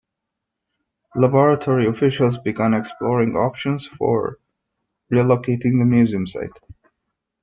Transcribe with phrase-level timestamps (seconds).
[1.15, 4.39] Laboratory officials began exploring options for
[5.11, 6.57] relocating the Museum site.